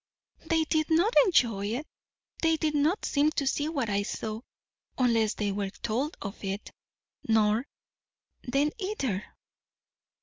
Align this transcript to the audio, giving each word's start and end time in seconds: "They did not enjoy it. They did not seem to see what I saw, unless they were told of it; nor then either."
"They 0.47 0.63
did 0.63 0.89
not 0.89 1.13
enjoy 1.25 1.67
it. 1.77 1.85
They 2.41 2.57
did 2.57 2.73
not 2.73 3.05
seem 3.05 3.29
to 3.33 3.45
see 3.45 3.69
what 3.69 3.87
I 3.87 4.01
saw, 4.01 4.41
unless 4.97 5.35
they 5.35 5.51
were 5.51 5.69
told 5.69 6.17
of 6.23 6.43
it; 6.43 6.71
nor 7.27 7.67
then 8.41 8.71
either." 8.79 9.23